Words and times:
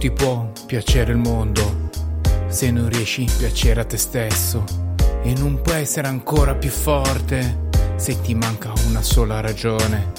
ti 0.00 0.10
può 0.10 0.50
piacere 0.64 1.12
il 1.12 1.18
mondo 1.18 1.90
se 2.48 2.70
non 2.70 2.88
riesci 2.88 3.26
a 3.28 3.32
piacere 3.36 3.80
a 3.80 3.84
te 3.84 3.98
stesso. 3.98 4.64
E 5.22 5.34
non 5.34 5.60
puoi 5.60 5.82
essere 5.82 6.08
ancora 6.08 6.54
più 6.54 6.70
forte 6.70 7.68
se 7.96 8.18
ti 8.22 8.34
manca 8.34 8.72
una 8.88 9.02
sola 9.02 9.40
ragione. 9.40 10.12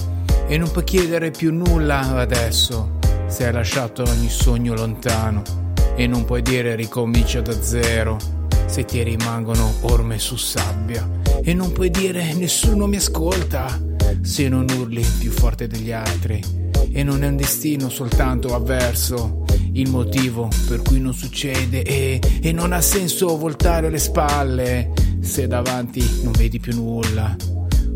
E 0.47 0.57
non 0.57 0.69
puoi 0.69 0.83
chiedere 0.83 1.31
più 1.31 1.51
nulla 1.51 2.17
adesso 2.17 2.99
se 3.25 3.47
hai 3.47 3.53
lasciato 3.53 4.03
ogni 4.03 4.29
sogno 4.29 4.75
lontano. 4.75 5.41
E 5.95 6.05
non 6.05 6.25
puoi 6.25 6.43
dire 6.43 6.75
ricomincia 6.75 7.41
da 7.41 7.59
zero 7.59 8.17
se 8.67 8.85
ti 8.85 9.01
rimangono 9.01 9.73
orme 9.81 10.19
su 10.19 10.35
sabbia. 10.35 11.09
E 11.43 11.55
non 11.55 11.71
puoi 11.71 11.89
dire 11.89 12.33
nessuno 12.33 12.85
mi 12.85 12.97
ascolta 12.97 13.79
se 14.21 14.47
non 14.47 14.67
urli 14.69 15.03
più 15.17 15.31
forte 15.31 15.65
degli 15.65 15.91
altri 15.91 16.69
e 16.93 17.03
non 17.03 17.23
è 17.23 17.27
un 17.27 17.37
destino 17.37 17.89
soltanto 17.89 18.53
avverso 18.53 19.45
il 19.73 19.89
motivo 19.89 20.49
per 20.67 20.81
cui 20.81 20.99
non 20.99 21.13
succede 21.13 21.83
e, 21.83 22.19
e 22.41 22.51
non 22.51 22.73
ha 22.73 22.81
senso 22.81 23.37
voltare 23.37 23.89
le 23.89 23.99
spalle 23.99 24.91
se 25.21 25.47
davanti 25.47 26.21
non 26.23 26.33
vedi 26.33 26.59
più 26.59 26.75
nulla. 26.75 27.35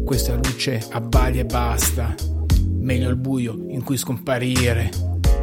Questa 0.06 0.36
luce 0.36 0.86
abbaglia 0.92 1.42
e 1.42 1.45
basta. 1.45 2.14
Meglio 2.80 3.09
il 3.09 3.16
buio 3.16 3.66
in 3.69 3.84
cui 3.84 3.97
scomparire 3.97 4.89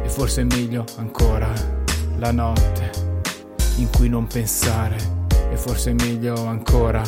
e 0.03 0.09
forse 0.09 0.43
meglio 0.43 0.85
ancora 0.95 1.51
la 2.17 2.31
notte 2.31 2.91
in 3.77 3.89
cui 3.89 4.07
non 4.07 4.27
pensare 4.27 4.95
e 5.51 5.57
forse 5.57 5.93
meglio 5.93 6.45
ancora 6.45 7.01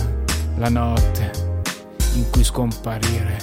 la 0.58 0.70
notte 0.70 1.32
in 2.16 2.26
cui 2.30 2.44
scomparire 2.44 3.38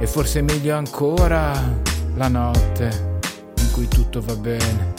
e 0.00 0.06
forse 0.06 0.42
meglio 0.42 0.76
ancora 0.76 1.92
la 2.14 2.28
notte 2.28 3.18
in 3.58 3.70
cui 3.72 3.88
tutto 3.88 4.20
va 4.20 4.36
bene 4.36 4.92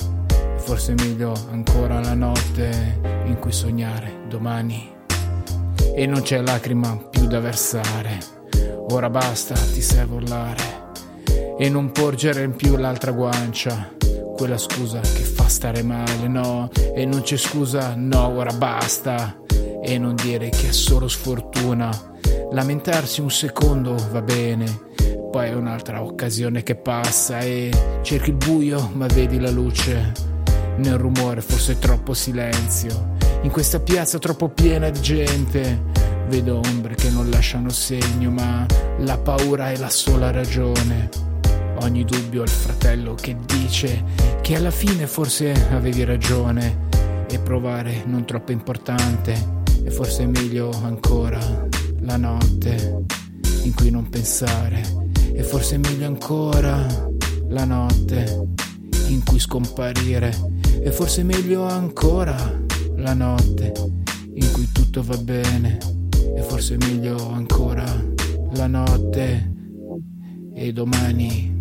forse 0.57 0.93
meglio 0.93 1.31
ancora 1.51 1.99
la 1.99 2.15
notte 2.15 2.99
in 3.25 3.37
cui 3.39 3.51
sognare 3.51 4.23
domani 4.27 4.93
e 5.93 6.05
non 6.07 6.23
c'è 6.23 6.41
lacrima 6.41 6.97
più 7.09 7.27
da 7.27 7.39
versare. 7.39 8.17
Ora 8.89 9.09
basta, 9.09 9.53
ti 9.53 9.81
sai 9.81 10.05
volare 10.05 10.91
e 11.57 11.69
non 11.69 11.91
porgere 11.91 12.43
in 12.43 12.55
più 12.55 12.75
l'altra 12.75 13.11
guancia. 13.11 13.93
Quella 14.35 14.57
scusa 14.57 14.99
che 14.99 15.23
fa 15.23 15.47
stare 15.47 15.83
male, 15.83 16.27
no, 16.27 16.69
e 16.73 17.05
non 17.05 17.21
c'è 17.21 17.37
scusa, 17.37 17.93
no, 17.95 18.27
ora 18.27 18.51
basta. 18.51 19.37
E 19.81 19.97
non 19.97 20.15
dire 20.15 20.49
che 20.49 20.69
è 20.69 20.71
solo 20.71 21.07
sfortuna. 21.07 21.89
Lamentarsi 22.51 23.21
un 23.21 23.31
secondo 23.31 23.95
va 24.11 24.21
bene, 24.21 24.81
poi 25.35 25.49
è 25.49 25.53
un'altra 25.53 26.01
occasione 26.01 26.63
che 26.63 26.75
passa 26.75 27.41
e 27.41 27.69
cerchi 28.03 28.29
il 28.29 28.37
buio 28.37 28.91
ma 28.93 29.05
vedi 29.07 29.37
la 29.37 29.49
luce 29.49 30.13
nel 30.77 30.97
rumore 30.97 31.41
forse 31.41 31.77
troppo 31.77 32.13
silenzio. 32.13 33.17
In 33.41 33.51
questa 33.51 33.81
piazza 33.81 34.17
troppo 34.17 34.47
piena 34.47 34.89
di 34.89 35.01
gente 35.01 35.83
vedo 36.29 36.61
ombre 36.63 36.95
che 36.95 37.09
non 37.09 37.29
lasciano 37.29 37.67
segno, 37.67 38.31
ma 38.31 38.65
la 38.99 39.17
paura 39.17 39.71
è 39.71 39.75
la 39.75 39.89
sola 39.89 40.31
ragione. 40.31 41.09
Ogni 41.81 42.05
dubbio 42.05 42.43
il 42.43 42.49
fratello 42.49 43.13
che 43.15 43.35
dice 43.45 44.05
che 44.39 44.55
alla 44.55 44.71
fine 44.71 45.05
forse 45.05 45.51
avevi 45.69 46.05
ragione 46.05 46.87
e 47.27 47.39
provare 47.39 48.03
non 48.05 48.23
troppo 48.23 48.53
importante 48.53 49.33
e 49.83 49.91
forse 49.91 50.23
è 50.23 50.27
meglio 50.27 50.71
ancora 50.81 51.67
la 51.99 52.15
notte 52.15 53.03
in 53.63 53.73
cui 53.73 53.89
non 53.89 54.07
pensare 54.07 55.04
e 55.35 55.43
forse 55.43 55.75
è 55.75 55.77
meglio 55.77 56.07
ancora 56.07 56.87
la 57.49 57.65
notte 57.65 58.47
in 59.09 59.21
cui 59.25 59.37
scomparire 59.37 60.33
e 60.81 60.91
forse 60.91 61.23
meglio 61.23 61.63
ancora 61.63 62.35
la 62.95 63.13
notte 63.13 63.73
in 64.33 64.51
cui 64.53 64.69
tutto 64.71 65.03
va 65.03 65.17
bene. 65.17 65.77
E 66.35 66.41
forse 66.41 66.77
meglio 66.77 67.31
ancora 67.31 67.85
la 68.53 68.67
notte 68.67 69.53
e 70.53 70.71
domani 70.71 71.54